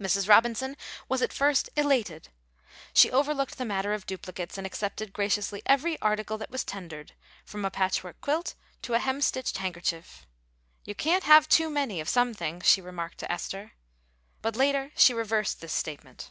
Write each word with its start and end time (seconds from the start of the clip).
Mrs. 0.00 0.30
Robinson 0.30 0.78
was 1.10 1.20
at 1.20 1.30
first 1.30 1.68
elated. 1.76 2.30
She 2.94 3.10
overlooked 3.10 3.58
the 3.58 3.66
matter 3.66 3.92
of 3.92 4.06
duplicates, 4.06 4.56
and 4.56 4.66
accepted 4.66 5.12
graciously 5.12 5.60
every 5.66 6.00
article 6.00 6.38
that 6.38 6.50
was 6.50 6.64
tendered 6.64 7.12
from 7.44 7.62
a 7.66 7.70
patch 7.70 8.02
work 8.02 8.18
quilt 8.22 8.54
to 8.80 8.94
a 8.94 8.98
hem 8.98 9.20
stitched 9.20 9.58
handkerchief. 9.58 10.26
"You 10.86 10.94
can't 10.94 11.24
have 11.24 11.50
too 11.50 11.68
many 11.68 12.00
of 12.00 12.08
some 12.08 12.32
things," 12.32 12.64
she 12.66 12.80
remarked 12.80 13.18
to 13.18 13.30
Esther. 13.30 13.72
But 14.40 14.56
later 14.56 14.90
she 14.96 15.12
reversed 15.12 15.60
this 15.60 15.74
statement. 15.74 16.30